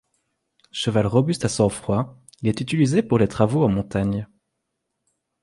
[0.71, 4.27] Cheval robuste à sang froid, il est utilisé pour les travaux en montagne.